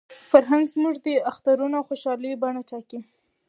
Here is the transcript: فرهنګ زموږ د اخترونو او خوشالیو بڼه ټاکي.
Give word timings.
فرهنګ 0.29 0.65
زموږ 0.73 0.95
د 1.05 1.07
اخترونو 1.31 1.75
او 1.79 1.85
خوشالیو 1.89 2.39
بڼه 2.43 2.61
ټاکي. 2.69 2.99